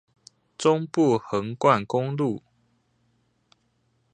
[0.03, 0.09] 中部
[1.19, 2.41] 橫貫公路